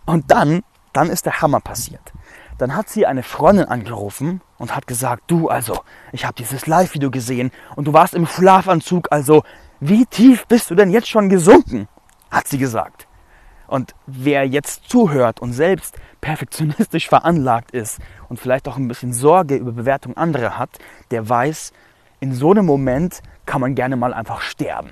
Und 0.05 0.31
dann, 0.31 0.63
dann 0.93 1.09
ist 1.09 1.25
der 1.25 1.41
Hammer 1.41 1.59
passiert. 1.59 2.13
Dann 2.57 2.75
hat 2.75 2.89
sie 2.89 3.05
eine 3.05 3.23
Freundin 3.23 3.65
angerufen 3.65 4.41
und 4.57 4.75
hat 4.75 4.87
gesagt, 4.87 5.23
du 5.27 5.49
also, 5.49 5.81
ich 6.13 6.25
habe 6.25 6.35
dieses 6.35 6.67
Live-Video 6.67 7.11
gesehen 7.11 7.51
und 7.75 7.85
du 7.85 7.93
warst 7.93 8.13
im 8.13 8.25
Schlafanzug, 8.25 9.11
also 9.11 9.43
wie 9.81 10.05
tief 10.05 10.47
bist 10.47 10.69
du 10.69 10.75
denn 10.75 10.89
jetzt 10.89 11.09
schon 11.09 11.27
gesunken? 11.27 11.87
Hat 12.31 12.47
sie 12.47 12.57
gesagt. 12.57 13.07
Und 13.67 13.93
wer 14.05 14.47
jetzt 14.47 14.89
zuhört 14.89 15.41
und 15.41 15.51
selbst 15.51 15.97
perfektionistisch 16.21 17.09
veranlagt 17.09 17.71
ist 17.71 17.99
und 18.29 18.39
vielleicht 18.39 18.67
auch 18.67 18.77
ein 18.77 18.87
bisschen 18.87 19.11
Sorge 19.11 19.55
über 19.55 19.73
Bewertung 19.73 20.15
anderer 20.15 20.57
hat, 20.57 20.69
der 21.11 21.27
weiß, 21.27 21.73
in 22.19 22.33
so 22.33 22.51
einem 22.51 22.65
Moment 22.65 23.21
kann 23.45 23.61
man 23.61 23.75
gerne 23.75 23.97
mal 23.97 24.13
einfach 24.13 24.41
sterben. 24.41 24.91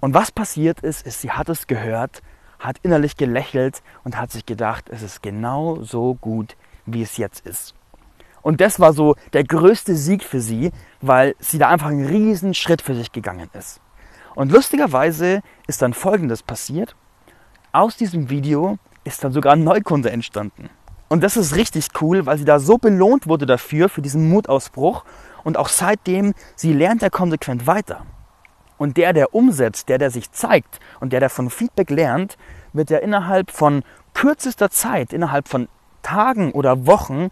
Und 0.00 0.14
was 0.14 0.30
passiert 0.30 0.80
ist, 0.80 1.06
ist, 1.06 1.22
sie 1.22 1.32
hat 1.32 1.48
es 1.48 1.66
gehört, 1.66 2.22
hat 2.64 2.78
innerlich 2.82 3.16
gelächelt 3.16 3.82
und 4.04 4.18
hat 4.18 4.32
sich 4.32 4.46
gedacht, 4.46 4.88
es 4.90 5.02
ist 5.02 5.22
genau 5.22 5.82
so 5.82 6.14
gut, 6.14 6.56
wie 6.86 7.02
es 7.02 7.16
jetzt 7.16 7.46
ist. 7.46 7.74
Und 8.42 8.60
das 8.60 8.78
war 8.78 8.92
so 8.92 9.16
der 9.32 9.44
größte 9.44 9.96
Sieg 9.96 10.22
für 10.22 10.40
sie, 10.40 10.70
weil 11.00 11.34
sie 11.38 11.58
da 11.58 11.68
einfach 11.68 11.88
einen 11.88 12.06
riesen 12.06 12.52
Schritt 12.52 12.82
für 12.82 12.94
sich 12.94 13.10
gegangen 13.12 13.48
ist. 13.54 13.80
Und 14.34 14.52
lustigerweise 14.52 15.40
ist 15.66 15.80
dann 15.80 15.94
Folgendes 15.94 16.42
passiert. 16.42 16.94
Aus 17.72 17.96
diesem 17.96 18.28
Video 18.30 18.78
ist 19.04 19.24
dann 19.24 19.32
sogar 19.32 19.54
ein 19.54 19.64
Neukunde 19.64 20.10
entstanden. 20.10 20.68
Und 21.08 21.22
das 21.22 21.36
ist 21.36 21.54
richtig 21.54 21.88
cool, 22.00 22.26
weil 22.26 22.38
sie 22.38 22.44
da 22.44 22.58
so 22.58 22.78
belohnt 22.78 23.28
wurde 23.28 23.46
dafür, 23.46 23.88
für 23.88 24.02
diesen 24.02 24.28
Mutausbruch. 24.28 25.04
Und 25.42 25.56
auch 25.56 25.68
seitdem, 25.68 26.34
sie 26.56 26.72
lernt 26.72 27.02
er 27.02 27.10
konsequent 27.10 27.66
weiter. 27.66 28.04
Und 28.76 28.96
der, 28.96 29.12
der 29.12 29.34
umsetzt, 29.34 29.88
der, 29.88 29.98
der 29.98 30.10
sich 30.10 30.30
zeigt 30.32 30.80
und 31.00 31.12
der, 31.12 31.20
der 31.20 31.30
von 31.30 31.50
Feedback 31.50 31.90
lernt, 31.90 32.36
wird 32.72 32.90
ja 32.90 32.98
innerhalb 32.98 33.50
von 33.50 33.84
kürzester 34.14 34.70
Zeit, 34.70 35.12
innerhalb 35.12 35.48
von 35.48 35.68
Tagen 36.02 36.52
oder 36.52 36.86
Wochen 36.86 37.30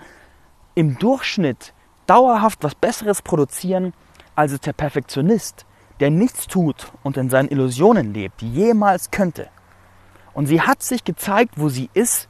im 0.74 0.98
Durchschnitt 0.98 1.74
dauerhaft 2.06 2.62
was 2.62 2.74
Besseres 2.74 3.22
produzieren, 3.22 3.92
als 4.34 4.52
es 4.52 4.60
der 4.60 4.72
Perfektionist, 4.72 5.66
der 6.00 6.10
nichts 6.10 6.46
tut 6.46 6.92
und 7.02 7.16
in 7.16 7.30
seinen 7.30 7.48
Illusionen 7.48 8.14
lebt, 8.14 8.42
jemals 8.42 9.10
könnte. 9.10 9.48
Und 10.32 10.46
sie 10.46 10.62
hat 10.62 10.82
sich 10.82 11.04
gezeigt, 11.04 11.54
wo 11.56 11.68
sie 11.68 11.90
ist 11.92 12.28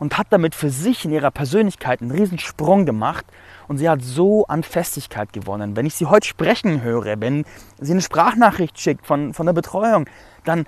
und 0.00 0.18
hat 0.18 0.28
damit 0.30 0.56
für 0.56 0.70
sich 0.70 1.04
in 1.04 1.12
ihrer 1.12 1.30
Persönlichkeit 1.30 2.00
einen 2.00 2.10
riesen 2.10 2.38
Sprung 2.38 2.86
gemacht 2.86 3.24
und 3.68 3.78
sie 3.78 3.88
hat 3.88 4.02
so 4.02 4.46
an 4.46 4.64
Festigkeit 4.64 5.32
gewonnen. 5.32 5.76
Wenn 5.76 5.86
ich 5.86 5.94
sie 5.94 6.06
heute 6.06 6.26
sprechen 6.26 6.82
höre, 6.82 7.20
wenn 7.20 7.44
sie 7.78 7.92
eine 7.92 8.00
Sprachnachricht 8.00 8.80
schickt 8.80 9.06
von, 9.06 9.34
von 9.34 9.46
der 9.46 9.52
Betreuung, 9.52 10.08
dann, 10.44 10.66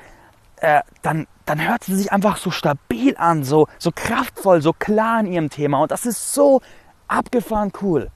äh, 0.56 0.82
dann, 1.00 1.26
dann 1.46 1.66
hört 1.66 1.82
sie 1.82 1.96
sich 1.96 2.12
einfach 2.12 2.36
so 2.36 2.50
stabil 2.50 3.16
an, 3.16 3.42
so, 3.42 3.66
so 3.78 3.90
kraftvoll, 3.92 4.60
so 4.60 4.72
klar 4.72 5.18
in 5.20 5.26
ihrem 5.26 5.50
Thema 5.50 5.82
und 5.82 5.90
das 5.90 6.06
ist 6.06 6.34
so 6.34 6.60
abgefahren 7.08 7.72
cool. 7.80 8.10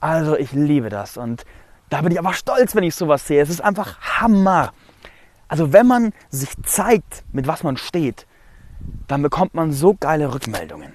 Also 0.00 0.36
ich 0.36 0.52
liebe 0.52 0.90
das 0.90 1.16
und 1.16 1.44
da 1.88 2.02
bin 2.02 2.12
ich 2.12 2.18
einfach 2.18 2.34
stolz, 2.34 2.74
wenn 2.74 2.84
ich 2.84 2.94
sowas 2.94 3.26
sehe. 3.26 3.42
Es 3.42 3.48
ist 3.48 3.62
einfach 3.62 3.98
Hammer. 4.20 4.72
Also 5.48 5.72
wenn 5.72 5.86
man 5.86 6.12
sich 6.28 6.50
zeigt, 6.64 7.24
mit 7.32 7.46
was 7.46 7.62
man 7.62 7.78
steht, 7.78 8.26
dann 9.06 9.22
bekommt 9.22 9.54
man 9.54 9.72
so 9.72 9.94
geile 9.98 10.32
Rückmeldungen. 10.32 10.92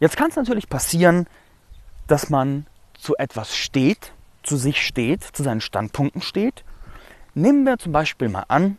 Jetzt 0.00 0.16
kann 0.16 0.30
es 0.30 0.36
natürlich 0.36 0.68
passieren, 0.68 1.26
dass 2.06 2.30
man 2.30 2.66
zu 2.94 3.16
etwas 3.16 3.56
steht, 3.56 4.12
zu 4.42 4.56
sich 4.56 4.84
steht, 4.84 5.22
zu 5.22 5.42
seinen 5.42 5.60
Standpunkten 5.60 6.22
steht. 6.22 6.64
Nehmen 7.34 7.64
wir 7.64 7.78
zum 7.78 7.92
Beispiel 7.92 8.28
mal 8.28 8.44
an, 8.48 8.78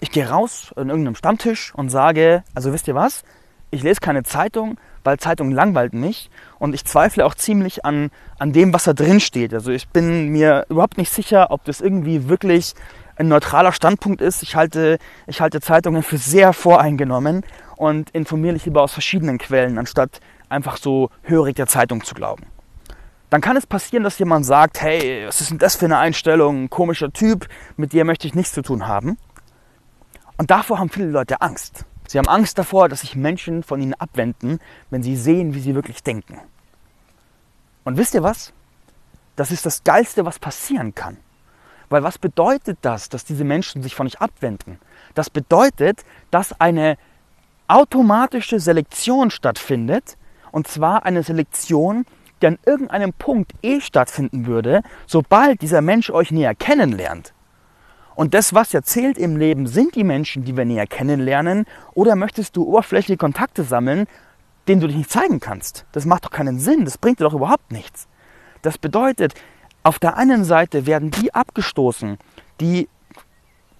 ich 0.00 0.10
gehe 0.10 0.28
raus 0.28 0.72
an 0.76 0.90
irgendeinem 0.90 1.14
Stammtisch 1.14 1.74
und 1.74 1.88
sage, 1.88 2.44
also 2.54 2.72
wisst 2.72 2.88
ihr 2.88 2.94
was, 2.94 3.24
ich 3.70 3.82
lese 3.82 4.00
keine 4.00 4.22
Zeitung, 4.22 4.78
weil 5.02 5.18
Zeitung 5.18 5.50
langweilt 5.50 5.94
mich 5.94 6.30
und 6.58 6.74
ich 6.74 6.84
zweifle 6.84 7.24
auch 7.24 7.34
ziemlich 7.34 7.84
an, 7.84 8.10
an 8.38 8.52
dem, 8.52 8.72
was 8.72 8.84
da 8.84 8.92
drin 8.92 9.20
steht. 9.20 9.52
Also 9.54 9.70
ich 9.70 9.88
bin 9.88 10.28
mir 10.28 10.66
überhaupt 10.68 10.98
nicht 10.98 11.12
sicher, 11.12 11.50
ob 11.50 11.64
das 11.64 11.80
irgendwie 11.80 12.28
wirklich 12.28 12.74
ein 13.16 13.28
neutraler 13.28 13.72
Standpunkt 13.72 14.20
ist. 14.20 14.42
Ich 14.42 14.56
halte, 14.56 14.98
ich 15.26 15.40
halte 15.40 15.60
Zeitungen 15.60 16.02
für 16.02 16.18
sehr 16.18 16.52
voreingenommen 16.52 17.44
und 17.76 18.10
informiere 18.10 18.54
mich 18.54 18.64
lieber 18.64 18.82
aus 18.82 18.92
verschiedenen 18.92 19.38
Quellen, 19.38 19.78
anstatt 19.78 20.20
einfach 20.48 20.76
so 20.76 21.10
hörig 21.22 21.56
der 21.56 21.66
Zeitung 21.66 22.04
zu 22.04 22.14
glauben. 22.14 22.46
Dann 23.30 23.40
kann 23.40 23.56
es 23.56 23.66
passieren, 23.66 24.04
dass 24.04 24.18
jemand 24.18 24.46
sagt, 24.46 24.80
hey, 24.80 25.26
was 25.26 25.40
ist 25.40 25.50
denn 25.50 25.58
das 25.58 25.76
für 25.76 25.86
eine 25.86 25.98
Einstellung, 25.98 26.64
ein 26.64 26.70
komischer 26.70 27.12
Typ, 27.12 27.48
mit 27.76 27.92
dir 27.92 28.04
möchte 28.04 28.26
ich 28.26 28.34
nichts 28.34 28.52
zu 28.52 28.62
tun 28.62 28.86
haben. 28.86 29.18
Und 30.36 30.50
davor 30.50 30.78
haben 30.78 30.88
viele 30.90 31.08
Leute 31.08 31.40
Angst. 31.40 31.84
Sie 32.06 32.18
haben 32.18 32.28
Angst 32.28 32.58
davor, 32.58 32.88
dass 32.88 33.00
sich 33.00 33.16
Menschen 33.16 33.62
von 33.62 33.80
ihnen 33.80 33.94
abwenden, 33.94 34.60
wenn 34.90 35.02
sie 35.02 35.16
sehen, 35.16 35.54
wie 35.54 35.60
sie 35.60 35.74
wirklich 35.74 36.02
denken. 36.02 36.38
Und 37.84 37.96
wisst 37.96 38.14
ihr 38.14 38.22
was? 38.22 38.52
Das 39.36 39.50
ist 39.50 39.66
das 39.66 39.82
Geilste, 39.84 40.24
was 40.24 40.38
passieren 40.38 40.94
kann. 40.94 41.16
Weil 41.94 42.02
was 42.02 42.18
bedeutet 42.18 42.78
das, 42.82 43.08
dass 43.08 43.24
diese 43.24 43.44
Menschen 43.44 43.84
sich 43.84 43.94
von 43.94 44.08
euch 44.08 44.20
abwenden? 44.20 44.80
Das 45.14 45.30
bedeutet, 45.30 46.04
dass 46.32 46.60
eine 46.60 46.98
automatische 47.68 48.58
Selektion 48.58 49.30
stattfindet, 49.30 50.16
und 50.50 50.66
zwar 50.66 51.06
eine 51.06 51.22
Selektion, 51.22 52.04
die 52.42 52.48
an 52.48 52.58
irgendeinem 52.66 53.12
Punkt 53.12 53.52
eh 53.62 53.80
stattfinden 53.80 54.46
würde, 54.46 54.82
sobald 55.06 55.62
dieser 55.62 55.82
Mensch 55.82 56.10
euch 56.10 56.32
näher 56.32 56.56
kennenlernt. 56.56 57.32
Und 58.16 58.34
das, 58.34 58.54
was 58.54 58.72
ja 58.72 58.82
zählt 58.82 59.16
im 59.16 59.36
Leben, 59.36 59.68
sind 59.68 59.94
die 59.94 60.02
Menschen, 60.02 60.42
die 60.42 60.56
wir 60.56 60.64
näher 60.64 60.88
kennenlernen, 60.88 61.64
oder 61.92 62.16
möchtest 62.16 62.56
du 62.56 62.64
oberflächliche 62.64 63.18
Kontakte 63.18 63.62
sammeln, 63.62 64.08
denen 64.66 64.80
du 64.80 64.88
dich 64.88 64.96
nicht 64.96 65.12
zeigen 65.12 65.38
kannst? 65.38 65.86
Das 65.92 66.06
macht 66.06 66.24
doch 66.24 66.32
keinen 66.32 66.58
Sinn, 66.58 66.86
das 66.86 66.98
bringt 66.98 67.20
dir 67.20 67.24
doch 67.24 67.34
überhaupt 67.34 67.70
nichts. 67.70 68.08
Das 68.62 68.78
bedeutet, 68.78 69.34
auf 69.84 70.00
der 70.00 70.16
einen 70.16 70.44
Seite 70.44 70.86
werden 70.86 71.12
die 71.12 71.32
abgestoßen, 71.32 72.18
die 72.60 72.88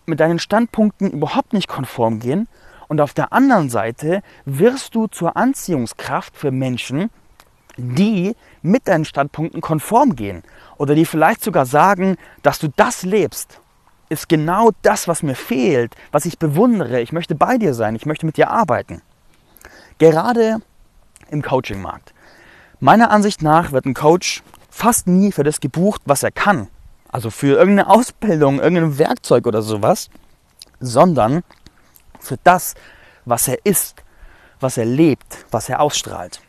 mit 0.07 0.21
deinen 0.21 0.39
Standpunkten 0.39 1.11
überhaupt 1.11 1.53
nicht 1.53 1.67
konform 1.67 2.21
gehen, 2.21 2.47
und 2.89 3.01
auf 3.01 3.15
der 3.15 3.33
anderen 3.33 3.71
Seite 3.71 4.23
wirst 4.45 4.95
du 4.95 5.07
zur 5.07 5.37
Anziehungskraft 5.37 6.37
für 6.37 6.51
Menschen, 6.51 7.11
die 7.77 8.37
mit 8.63 8.87
deinen 8.87 9.05
Standpunkten 9.05 9.61
konform 9.61 10.15
gehen 10.15 10.43
oder 10.77 10.95
die 10.95 11.07
vielleicht 11.07 11.43
sogar 11.43 11.67
sagen, 11.67 12.17
dass 12.43 12.59
du 12.59 12.69
das 12.69 13.03
lebst, 13.03 13.61
ist 14.11 14.29
genau 14.29 14.71
das, 14.83 15.09
was 15.09 15.23
mir 15.23 15.35
fehlt, 15.35 15.97
was 16.13 16.25
ich 16.25 16.39
bewundere. 16.39 17.01
Ich 17.01 17.13
möchte 17.13 17.35
bei 17.35 17.59
dir 17.59 17.75
sein, 17.75 17.97
ich 17.97 18.07
möchte 18.07 18.27
mit 18.27 18.37
dir 18.37 18.51
arbeiten. 18.51 19.03
Gerade 19.99 20.59
im 21.31 21.43
Coaching-Markt. 21.43 22.13
Meiner 22.81 23.11
Ansicht 23.11 23.43
nach 23.43 23.73
wird 23.73 23.87
ein 23.87 23.95
Coach 23.95 24.43
fast 24.75 25.07
nie 25.07 25.31
für 25.31 25.45
das 25.45 25.61
gebucht, 25.61 26.03
was 26.05 26.25
er 26.25 26.33
kann. 26.33 26.69
Also 27.09 27.31
für 27.31 27.57
irgendeine 27.57 27.89
Ausbildung, 27.89 28.59
irgendein 28.59 28.99
Werkzeug 28.99 29.47
oder 29.47 29.63
sowas, 29.63 30.11
sondern 30.81 31.45
für 32.19 32.39
das, 32.43 32.75
was 33.25 33.47
er 33.47 33.65
ist, 33.65 34.03
was 34.59 34.77
er 34.77 34.85
lebt, 34.85 35.47
was 35.53 35.69
er 35.69 35.81
ausstrahlt. 35.81 36.41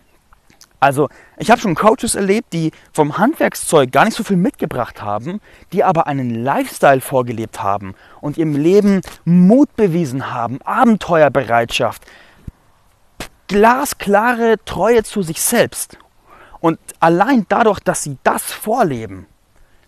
Also 0.79 1.07
ich 1.37 1.51
habe 1.51 1.61
schon 1.61 1.75
Coaches 1.75 2.15
erlebt, 2.15 2.51
die 2.51 2.71
vom 2.91 3.17
Handwerkszeug 3.19 3.91
gar 3.91 4.05
nicht 4.05 4.17
so 4.17 4.23
viel 4.23 4.37
mitgebracht 4.37 5.01
haben, 5.03 5.39
die 5.71 5.83
aber 5.83 6.07
einen 6.07 6.43
Lifestyle 6.43 7.01
vorgelebt 7.01 7.61
haben 7.61 7.93
und 8.21 8.37
ihrem 8.37 8.55
Leben 8.55 9.01
Mut 9.23 9.75
bewiesen 9.75 10.33
haben, 10.33 10.61
Abenteuerbereitschaft, 10.63 12.03
glasklare 13.47 14.57
Treue 14.65 15.03
zu 15.03 15.21
sich 15.21 15.41
selbst. 15.41 15.99
Und 16.65 16.79
allein 16.99 17.45
dadurch, 17.47 17.79
dass 17.79 18.01
sie 18.01 18.17
das 18.23 18.41
vorleben, 18.41 19.27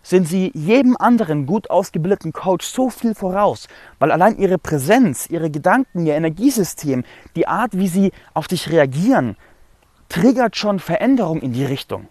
sind 0.04 0.28
sie 0.28 0.52
jedem 0.54 0.96
anderen 0.96 1.48
gut 1.48 1.72
ausgebildeten 1.72 2.34
Coach 2.34 2.68
so 2.68 2.92
viel 2.92 3.16
voraus, 3.16 3.68
weil 3.98 4.12
allein 4.12 4.38
ihre 4.38 4.60
Präsenz, 4.60 5.28
ihre 5.28 5.50
Gedanken, 5.50 6.06
ihr 6.06 6.14
Energiesystem, 6.14 7.04
die 7.36 7.48
Art, 7.48 7.76
wie 7.76 7.88
sie 7.88 8.12
auf 8.36 8.48
dich 8.48 8.70
reagieren, 8.70 9.38
triggert 10.08 10.56
schon 10.56 10.78
Veränderung 10.78 11.42
in 11.42 11.52
die 11.52 11.66
Richtung. 11.66 12.10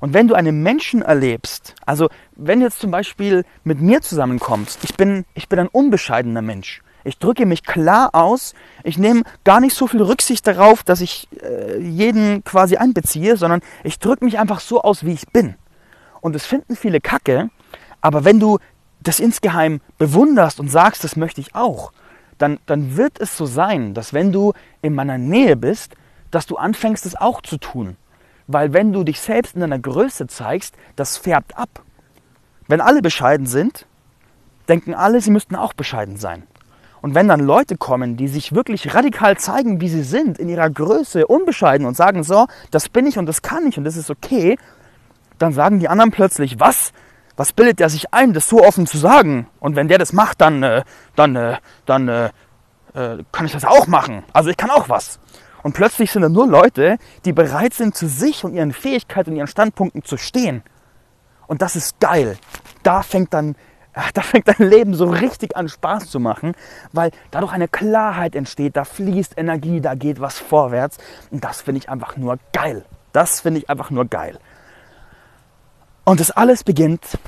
Und 0.00 0.12
wenn 0.12 0.28
du 0.28 0.34
einen 0.34 0.62
Menschen 0.62 1.00
erlebst, 1.00 1.74
also 1.86 2.10
wenn 2.36 2.60
du 2.60 2.66
jetzt 2.66 2.80
zum 2.80 2.90
Beispiel 2.90 3.46
mit 3.62 3.80
mir 3.80 4.02
zusammenkommst, 4.02 4.84
ich 4.84 4.98
bin, 4.98 5.24
ich 5.32 5.48
bin 5.48 5.60
ein 5.60 5.68
unbescheidener 5.68 6.42
Mensch. 6.42 6.82
Ich 7.04 7.18
drücke 7.18 7.46
mich 7.46 7.64
klar 7.64 8.10
aus. 8.14 8.54
Ich 8.82 8.98
nehme 8.98 9.22
gar 9.44 9.60
nicht 9.60 9.76
so 9.76 9.86
viel 9.86 10.02
Rücksicht 10.02 10.46
darauf, 10.46 10.82
dass 10.82 11.00
ich 11.00 11.28
äh, 11.42 11.78
jeden 11.78 12.42
quasi 12.44 12.76
einbeziehe, 12.76 13.36
sondern 13.36 13.60
ich 13.82 13.98
drücke 13.98 14.24
mich 14.24 14.38
einfach 14.38 14.60
so 14.60 14.82
aus, 14.82 15.04
wie 15.04 15.12
ich 15.12 15.28
bin 15.28 15.54
und 16.24 16.34
es 16.34 16.46
finden 16.46 16.74
viele 16.74 17.02
Kacke, 17.02 17.50
aber 18.00 18.24
wenn 18.24 18.40
du 18.40 18.58
das 19.02 19.20
insgeheim 19.20 19.82
bewunderst 19.98 20.58
und 20.58 20.70
sagst, 20.70 21.04
das 21.04 21.16
möchte 21.16 21.42
ich 21.42 21.54
auch, 21.54 21.92
dann, 22.38 22.58
dann 22.64 22.96
wird 22.96 23.20
es 23.20 23.36
so 23.36 23.44
sein, 23.44 23.92
dass 23.92 24.14
wenn 24.14 24.32
du 24.32 24.54
in 24.80 24.94
meiner 24.94 25.18
Nähe 25.18 25.54
bist, 25.54 25.96
dass 26.30 26.46
du 26.46 26.56
anfängst, 26.56 27.04
es 27.04 27.14
auch 27.14 27.42
zu 27.42 27.58
tun. 27.58 27.98
Weil 28.46 28.72
wenn 28.72 28.90
du 28.94 29.04
dich 29.04 29.20
selbst 29.20 29.54
in 29.54 29.60
deiner 29.60 29.78
Größe 29.78 30.26
zeigst, 30.26 30.74
das 30.96 31.18
färbt 31.18 31.58
ab. 31.58 31.82
Wenn 32.68 32.80
alle 32.80 33.02
bescheiden 33.02 33.44
sind, 33.46 33.86
denken 34.66 34.94
alle, 34.94 35.20
sie 35.20 35.30
müssten 35.30 35.56
auch 35.56 35.74
bescheiden 35.74 36.16
sein. 36.16 36.44
Und 37.04 37.14
wenn 37.14 37.28
dann 37.28 37.40
Leute 37.40 37.76
kommen, 37.76 38.16
die 38.16 38.28
sich 38.28 38.54
wirklich 38.54 38.94
radikal 38.94 39.36
zeigen, 39.36 39.82
wie 39.82 39.90
sie 39.90 40.04
sind, 40.04 40.38
in 40.38 40.48
ihrer 40.48 40.70
Größe, 40.70 41.26
unbescheiden 41.26 41.86
und 41.86 41.98
sagen, 41.98 42.22
so, 42.22 42.46
das 42.70 42.88
bin 42.88 43.06
ich 43.06 43.18
und 43.18 43.26
das 43.26 43.42
kann 43.42 43.66
ich 43.66 43.76
und 43.76 43.84
das 43.84 43.98
ist 43.98 44.08
okay, 44.08 44.56
dann 45.36 45.52
sagen 45.52 45.80
die 45.80 45.88
anderen 45.90 46.12
plötzlich, 46.12 46.58
was? 46.60 46.92
Was 47.36 47.52
bildet 47.52 47.78
der 47.78 47.90
sich 47.90 48.14
ein, 48.14 48.32
das 48.32 48.48
so 48.48 48.64
offen 48.64 48.86
zu 48.86 48.96
sagen? 48.96 49.48
Und 49.60 49.76
wenn 49.76 49.88
der 49.88 49.98
das 49.98 50.14
macht, 50.14 50.40
dann, 50.40 50.62
äh, 50.62 50.82
dann, 51.14 51.36
äh, 51.36 51.58
dann 51.84 52.08
äh, 52.08 52.30
äh, 52.94 53.22
kann 53.32 53.44
ich 53.44 53.52
das 53.52 53.66
auch 53.66 53.86
machen. 53.86 54.24
Also 54.32 54.48
ich 54.48 54.56
kann 54.56 54.70
auch 54.70 54.88
was. 54.88 55.20
Und 55.62 55.74
plötzlich 55.74 56.10
sind 56.10 56.22
da 56.22 56.30
nur 56.30 56.46
Leute, 56.46 56.96
die 57.26 57.34
bereit 57.34 57.74
sind, 57.74 57.94
zu 57.94 58.08
sich 58.08 58.44
und 58.44 58.54
ihren 58.54 58.72
Fähigkeiten 58.72 59.32
und 59.32 59.36
ihren 59.36 59.46
Standpunkten 59.46 60.04
zu 60.04 60.16
stehen. 60.16 60.62
Und 61.48 61.60
das 61.60 61.76
ist 61.76 62.00
geil. 62.00 62.38
Da 62.82 63.02
fängt 63.02 63.34
dann, 63.34 63.56
da 64.14 64.22
fängt 64.22 64.48
dein 64.48 64.68
Leben 64.68 64.94
so 64.94 65.06
richtig 65.06 65.56
an 65.56 65.68
Spaß 65.68 66.10
zu 66.10 66.20
machen, 66.20 66.54
weil 66.92 67.10
dadurch 67.30 67.52
eine 67.52 67.68
Klarheit 67.68 68.34
entsteht, 68.34 68.76
da 68.76 68.84
fließt 68.84 69.38
Energie, 69.38 69.80
da 69.80 69.94
geht 69.94 70.20
was 70.20 70.38
vorwärts. 70.38 70.98
Und 71.30 71.44
das 71.44 71.60
finde 71.60 71.78
ich 71.78 71.88
einfach 71.88 72.16
nur 72.16 72.38
geil. 72.52 72.84
Das 73.12 73.40
finde 73.40 73.60
ich 73.60 73.70
einfach 73.70 73.90
nur 73.90 74.06
geil. 74.06 74.38
Und 76.04 76.20
das 76.20 76.30
alles 76.30 76.64
beginnt 76.64 77.18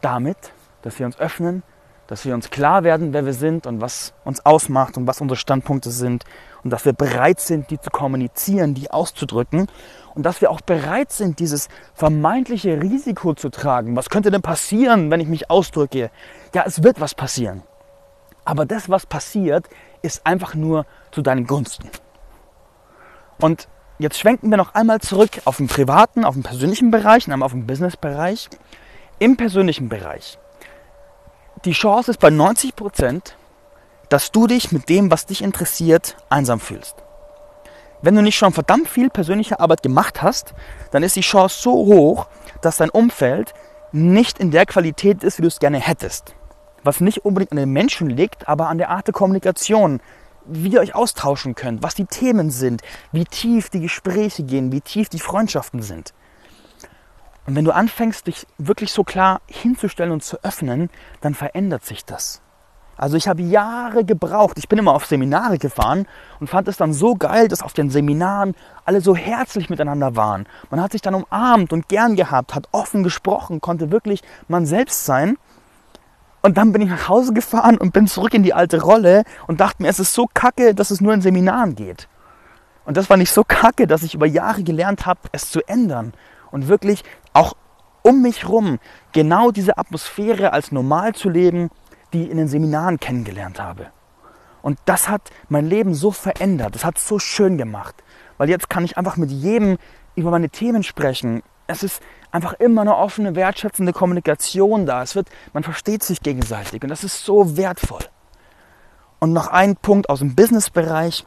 damit, 0.00 0.36
dass 0.82 0.98
wir 0.98 1.06
uns 1.06 1.18
öffnen, 1.18 1.62
dass 2.06 2.26
wir 2.26 2.34
uns 2.34 2.50
klar 2.50 2.84
werden, 2.84 3.14
wer 3.14 3.24
wir 3.24 3.32
sind 3.32 3.66
und 3.66 3.80
was 3.80 4.12
uns 4.24 4.44
ausmacht 4.44 4.98
und 4.98 5.06
was 5.06 5.20
unsere 5.20 5.36
Standpunkte 5.36 5.90
sind 5.90 6.24
und 6.62 6.70
dass 6.70 6.84
wir 6.84 6.92
bereit 6.92 7.40
sind, 7.40 7.70
die 7.70 7.80
zu 7.80 7.90
kommunizieren, 7.90 8.74
die 8.74 8.90
auszudrücken 8.90 9.68
und 10.14 10.24
dass 10.24 10.40
wir 10.40 10.50
auch 10.50 10.60
bereit 10.60 11.12
sind, 11.12 11.38
dieses 11.38 11.68
vermeintliche 11.94 12.80
Risiko 12.80 13.34
zu 13.34 13.50
tragen. 13.50 13.96
Was 13.96 14.10
könnte 14.10 14.30
denn 14.30 14.42
passieren, 14.42 15.10
wenn 15.10 15.20
ich 15.20 15.28
mich 15.28 15.50
ausdrücke? 15.50 16.10
Ja, 16.54 16.64
es 16.66 16.82
wird 16.82 17.00
was 17.00 17.14
passieren. 17.14 17.62
Aber 18.44 18.66
das, 18.66 18.88
was 18.88 19.06
passiert, 19.06 19.68
ist 20.02 20.26
einfach 20.26 20.54
nur 20.54 20.86
zu 21.10 21.22
deinen 21.22 21.46
Gunsten. 21.46 21.88
Und 23.40 23.68
Jetzt 23.98 24.18
schwenken 24.18 24.50
wir 24.50 24.56
noch 24.56 24.74
einmal 24.74 25.00
zurück 25.00 25.42
auf 25.44 25.58
den 25.58 25.68
privaten, 25.68 26.24
auf 26.24 26.34
den 26.34 26.42
persönlichen 26.42 26.90
Bereich 26.90 27.30
einmal 27.30 27.46
auf 27.46 27.52
den 27.52 27.66
Business-Bereich. 27.66 28.48
Im 29.20 29.36
persönlichen 29.36 29.88
Bereich. 29.88 30.36
Die 31.64 31.72
Chance 31.72 32.10
ist 32.10 32.18
bei 32.18 32.30
90 32.30 32.74
Prozent, 32.74 33.36
dass 34.08 34.32
du 34.32 34.48
dich 34.48 34.72
mit 34.72 34.88
dem, 34.88 35.12
was 35.12 35.26
dich 35.26 35.42
interessiert, 35.42 36.16
einsam 36.28 36.58
fühlst. 36.58 37.03
Wenn 38.04 38.16
du 38.16 38.20
nicht 38.20 38.36
schon 38.36 38.52
verdammt 38.52 38.86
viel 38.86 39.08
persönliche 39.08 39.60
Arbeit 39.60 39.82
gemacht 39.82 40.20
hast, 40.20 40.52
dann 40.90 41.02
ist 41.02 41.16
die 41.16 41.22
Chance 41.22 41.62
so 41.62 41.72
hoch, 41.72 42.26
dass 42.60 42.76
dein 42.76 42.90
Umfeld 42.90 43.54
nicht 43.92 44.38
in 44.38 44.50
der 44.50 44.66
Qualität 44.66 45.24
ist, 45.24 45.38
wie 45.38 45.42
du 45.42 45.48
es 45.48 45.58
gerne 45.58 45.78
hättest. 45.78 46.36
Was 46.82 47.00
nicht 47.00 47.24
unbedingt 47.24 47.52
an 47.52 47.56
den 47.56 47.72
Menschen 47.72 48.10
liegt, 48.10 48.46
aber 48.46 48.68
an 48.68 48.76
der 48.76 48.90
Art 48.90 49.06
der 49.06 49.14
Kommunikation, 49.14 50.02
wie 50.44 50.68
ihr 50.68 50.80
euch 50.80 50.94
austauschen 50.94 51.54
könnt, 51.54 51.82
was 51.82 51.94
die 51.94 52.04
Themen 52.04 52.50
sind, 52.50 52.82
wie 53.10 53.24
tief 53.24 53.70
die 53.70 53.80
Gespräche 53.80 54.42
gehen, 54.42 54.70
wie 54.70 54.82
tief 54.82 55.08
die 55.08 55.18
Freundschaften 55.18 55.80
sind. 55.80 56.12
Und 57.46 57.56
wenn 57.56 57.64
du 57.64 57.72
anfängst, 57.72 58.26
dich 58.26 58.46
wirklich 58.58 58.92
so 58.92 59.02
klar 59.02 59.40
hinzustellen 59.46 60.12
und 60.12 60.22
zu 60.22 60.44
öffnen, 60.44 60.90
dann 61.22 61.32
verändert 61.32 61.86
sich 61.86 62.04
das. 62.04 62.42
Also 62.96 63.16
ich 63.16 63.28
habe 63.28 63.42
Jahre 63.42 64.04
gebraucht. 64.04 64.58
Ich 64.58 64.68
bin 64.68 64.78
immer 64.78 64.92
auf 64.92 65.06
Seminare 65.06 65.58
gefahren 65.58 66.06
und 66.40 66.48
fand 66.48 66.68
es 66.68 66.76
dann 66.76 66.92
so 66.92 67.14
geil, 67.14 67.48
dass 67.48 67.62
auf 67.62 67.72
den 67.72 67.90
Seminaren 67.90 68.54
alle 68.84 69.00
so 69.00 69.16
herzlich 69.16 69.70
miteinander 69.70 70.16
waren. 70.16 70.46
Man 70.70 70.80
hat 70.80 70.92
sich 70.92 71.02
dann 71.02 71.14
umarmt 71.14 71.72
und 71.72 71.88
gern 71.88 72.16
gehabt, 72.16 72.54
hat 72.54 72.68
offen 72.72 73.02
gesprochen, 73.02 73.60
konnte 73.60 73.90
wirklich 73.90 74.22
man 74.48 74.66
selbst 74.66 75.04
sein. 75.04 75.36
Und 76.42 76.58
dann 76.58 76.72
bin 76.72 76.82
ich 76.82 76.90
nach 76.90 77.08
Hause 77.08 77.32
gefahren 77.32 77.78
und 77.78 77.92
bin 77.92 78.06
zurück 78.06 78.34
in 78.34 78.42
die 78.42 78.52
alte 78.52 78.82
Rolle 78.82 79.24
und 79.46 79.60
dachte 79.60 79.82
mir, 79.82 79.88
es 79.88 79.98
ist 79.98 80.12
so 80.12 80.26
kacke, 80.32 80.74
dass 80.74 80.90
es 80.90 81.00
nur 81.00 81.14
in 81.14 81.22
Seminaren 81.22 81.74
geht. 81.74 82.06
Und 82.84 82.96
das 82.96 83.08
war 83.08 83.16
nicht 83.16 83.32
so 83.32 83.44
kacke, 83.44 83.86
dass 83.86 84.02
ich 84.02 84.14
über 84.14 84.26
Jahre 84.26 84.62
gelernt 84.62 85.06
habe, 85.06 85.20
es 85.32 85.50
zu 85.50 85.66
ändern 85.66 86.12
und 86.50 86.68
wirklich 86.68 87.02
auch 87.32 87.54
um 88.02 88.20
mich 88.20 88.46
rum 88.46 88.78
genau 89.12 89.50
diese 89.50 89.78
Atmosphäre 89.78 90.52
als 90.52 90.70
normal 90.70 91.14
zu 91.14 91.30
leben, 91.30 91.70
die 92.14 92.30
in 92.30 92.36
den 92.36 92.48
Seminaren 92.48 92.98
kennengelernt 92.98 93.60
habe. 93.60 93.88
Und 94.62 94.78
das 94.86 95.08
hat 95.08 95.30
mein 95.48 95.66
Leben 95.66 95.94
so 95.94 96.10
verändert, 96.10 96.74
das 96.74 96.84
hat 96.84 96.96
es 96.96 97.06
so 97.06 97.18
schön 97.18 97.58
gemacht, 97.58 98.02
weil 98.38 98.48
jetzt 98.48 98.70
kann 98.70 98.84
ich 98.84 98.96
einfach 98.96 99.18
mit 99.18 99.30
jedem 99.30 99.76
über 100.14 100.30
meine 100.30 100.48
Themen 100.48 100.82
sprechen. 100.82 101.42
Es 101.66 101.82
ist 101.82 102.02
einfach 102.30 102.54
immer 102.54 102.80
eine 102.82 102.96
offene, 102.96 103.36
wertschätzende 103.36 103.92
Kommunikation 103.92 104.86
da. 104.86 105.02
Es 105.02 105.14
wird, 105.14 105.28
man 105.52 105.62
versteht 105.62 106.02
sich 106.02 106.22
gegenseitig 106.22 106.82
und 106.82 106.88
das 106.88 107.04
ist 107.04 107.24
so 107.24 107.56
wertvoll. 107.56 108.04
Und 109.18 109.32
noch 109.32 109.48
ein 109.48 109.76
Punkt 109.76 110.08
aus 110.08 110.20
dem 110.20 110.34
Businessbereich. 110.34 111.24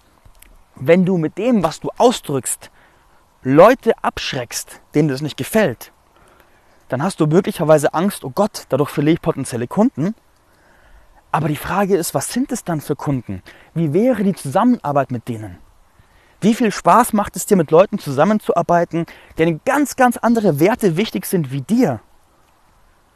Wenn 0.76 1.06
du 1.06 1.18
mit 1.18 1.38
dem, 1.38 1.64
was 1.64 1.80
du 1.80 1.90
ausdrückst, 1.98 2.70
Leute 3.42 3.94
abschreckst, 4.04 4.82
denen 4.94 5.08
das 5.08 5.22
nicht 5.22 5.38
gefällt, 5.38 5.92
dann 6.90 7.02
hast 7.04 7.20
du 7.20 7.28
möglicherweise 7.28 7.94
Angst, 7.94 8.24
oh 8.24 8.32
Gott, 8.34 8.66
dadurch 8.70 8.90
verliere 8.90 9.16
ich 9.16 9.22
potenzielle 9.22 9.68
Kunden. 9.68 10.16
Aber 11.32 11.48
die 11.48 11.56
Frage 11.56 11.96
ist, 11.96 12.14
was 12.14 12.32
sind 12.32 12.52
es 12.52 12.64
dann 12.64 12.82
für 12.82 12.96
Kunden? 12.96 13.44
Wie 13.74 13.94
wäre 13.94 14.24
die 14.24 14.34
Zusammenarbeit 14.34 15.12
mit 15.12 15.28
denen? 15.28 15.58
Wie 16.40 16.54
viel 16.54 16.72
Spaß 16.72 17.14
macht 17.14 17.36
es 17.36 17.46
dir, 17.46 17.58
mit 17.58 17.72
Leuten 17.72 17.98
zusammenzuarbeiten, 17.98 19.06
denen 19.38 19.62
ganz, 19.66 19.96
ganz 19.96 20.18
andere 20.18 20.60
Werte 20.60 20.96
wichtig 20.96 21.26
sind 21.26 21.52
wie 21.52 21.62
dir? 21.62 22.00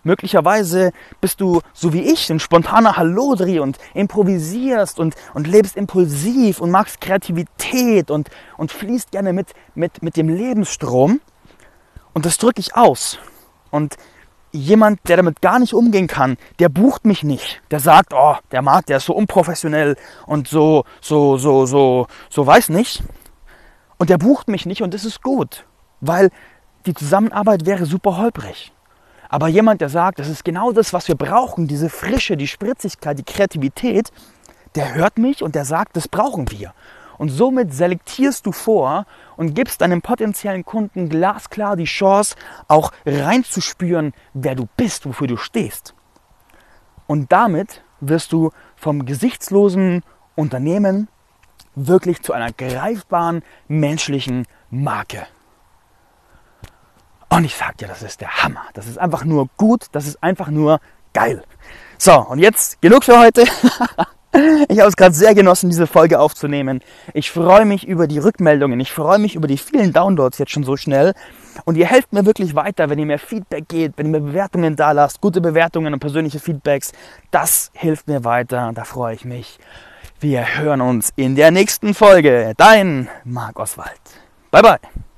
Möglicherweise 0.03 0.91
bist 1.20 1.41
du, 1.41 1.62
so 1.74 1.94
wie 1.94 2.01
ich, 2.01 2.32
ein 2.32 2.39
spontaner 2.39 2.98
Hallodri 2.98 3.60
und 3.60 3.77
improvisierst 3.94 5.00
und, 5.00 5.15
und 5.36 5.46
lebst 5.46 5.77
impulsiv 5.77 6.60
und 6.60 6.72
magst 6.72 7.01
Kreativität 7.01 8.10
und, 8.10 8.30
und 8.58 8.72
fließt 8.72 9.12
gerne 9.12 9.32
mit, 9.32 9.53
mit, 9.75 10.01
mit 10.01 10.18
dem 10.18 10.27
Lebensstrom. 10.27 11.22
Und 12.13 12.25
das 12.25 12.39
drücke 12.39 12.60
ich 12.60 12.75
aus. 12.75 13.20
Und 13.70 13.96
jemand, 14.51 15.00
der 15.08 15.17
damit 15.17 15.41
gar 15.41 15.60
nicht 15.60 15.74
umgehen 15.74 16.08
kann, 16.08 16.38
der 16.60 16.70
bucht 16.70 17.05
mich 17.05 17.24
nicht. 17.24 17.62
Der 17.72 17.79
sagt, 17.79 18.13
oh, 18.13 18.36
der 18.51 18.62
Markt, 18.62 18.89
der 18.89 18.98
ist 18.98 19.05
so 19.05 19.13
unprofessionell 19.13 19.96
und 20.25 20.48
so, 20.48 20.84
so, 21.01 21.38
so, 21.38 21.65
so, 21.65 22.08
so 22.29 22.46
weiß 22.46 22.70
nicht. 22.70 23.03
Und 23.98 24.10
der 24.10 24.17
bucht 24.17 24.48
mich 24.48 24.65
nicht 24.65 24.81
und 24.81 24.93
das 24.93 25.05
ist 25.05 25.22
gut, 25.22 25.65
weil 26.00 26.29
die 26.86 26.93
Zusammenarbeit 26.93 27.65
wäre 27.65 27.86
super 27.86 28.17
holprig. 28.17 28.74
Aber 29.29 29.48
jemand, 29.48 29.79
der 29.79 29.89
sagt, 29.89 30.20
das 30.20 30.27
ist 30.27 30.43
genau 30.43 30.72
das, 30.72 30.91
was 30.91 31.08
wir 31.08 31.15
brauchen, 31.15 31.67
diese 31.67 31.89
Frische, 31.89 32.36
die 32.36 32.48
Spritzigkeit, 32.48 33.17
die 33.17 33.24
Kreativität, 33.24 34.12
der 34.75 34.93
hört 34.93 35.17
mich 35.17 35.41
und 35.43 35.55
der 35.55 35.65
sagt, 35.65 35.96
das 35.96 36.08
brauchen 36.08 36.51
wir. 36.51 36.74
Und 37.22 37.30
somit 37.30 37.72
selektierst 37.72 38.48
du 38.48 38.51
vor 38.51 39.06
und 39.38 39.54
gibst 39.54 39.82
deinem 39.82 40.01
potenziellen 40.01 40.66
Kunden 40.66 41.08
glasklar 41.08 41.75
die 41.75 41.84
Chance, 41.84 42.36
auch 42.68 42.92
reinzuspüren, 43.06 44.13
wer 44.34 44.56
du 44.56 44.68
bist, 44.75 45.06
wofür 45.06 45.28
du 45.28 45.38
stehst. 45.38 45.94
Und 47.06 47.32
damit 47.32 47.84
wirst 48.00 48.32
du 48.32 48.50
vom 48.75 49.06
gesichtslosen 49.06 50.01
Unternehmen 50.34 51.10
wirklich 51.75 52.24
zu 52.24 52.34
einer 52.34 52.51
greifbaren 52.51 53.44
menschlichen 53.68 54.48
Marke. 54.72 55.28
Und 57.30 57.44
ich 57.44 57.56
sag 57.56 57.78
dir, 57.78 57.88
das 57.88 58.01
ist 58.01 58.22
der 58.22 58.42
Hammer. 58.42 58.63
Das 58.74 58.88
ist 58.88 58.98
einfach 58.98 59.25
nur 59.25 59.48
gut, 59.58 59.86
das 59.92 60.08
ist 60.08 60.24
einfach 60.24 60.48
nur 60.48 60.80
geil. 61.13 61.44
So, 62.00 62.20
und 62.20 62.40
jetzt 62.40 62.82
genug 62.82 63.04
für 63.04 63.20
heute. 63.20 63.46
Ich 64.70 64.80
habe 64.80 64.88
es 64.88 64.96
gerade 64.96 65.14
sehr 65.14 65.36
genossen, 65.36 65.70
diese 65.70 65.88
Folge 65.88 66.20
aufzunehmen. 66.20 66.80
Ich 67.14 67.32
freue 67.32 67.66
mich 67.66 67.86
über 67.86 68.08
die 68.08 68.20
Rückmeldungen. 68.20 68.80
Ich 68.80 68.92
freue 68.92 69.20
mich 69.20 69.36
über 69.36 69.48
die 69.48 69.58
vielen 69.58 69.92
Downloads 69.92 70.38
jetzt 70.38 70.52
schon 70.52 70.64
so 70.64 70.78
schnell. 70.78 71.14
Und 71.66 71.76
ihr 71.76 71.86
helft 71.86 72.14
mir 72.14 72.26
wirklich 72.26 72.56
weiter, 72.56 72.90
wenn 72.90 72.98
ihr 72.98 73.06
mir 73.06 73.20
Feedback 73.20 73.68
gebt, 73.68 73.98
wenn 73.98 74.08
ihr 74.08 74.20
mir 74.20 74.28
Bewertungen 74.28 74.76
da 74.78 74.94
lasst, 74.94 75.20
gute 75.20 75.42
Bewertungen 75.42 75.94
und 75.94 76.00
persönliche 76.00 76.40
Feedbacks. 76.40 76.94
Das 77.30 77.72
hilft 77.74 78.08
mir 78.08 78.24
weiter. 78.24 78.72
Da 78.74 78.86
freue 78.86 79.16
ich 79.16 79.26
mich. 79.26 79.60
Wir 80.22 80.58
hören 80.58 80.82
uns 80.82 81.12
in 81.16 81.36
der 81.36 81.52
nächsten 81.52 81.94
Folge. 81.94 82.54
Dein 82.56 83.10
Marc 83.26 83.60
Oswald. 83.60 84.00
Bye 84.52 84.62
bye. 84.62 85.11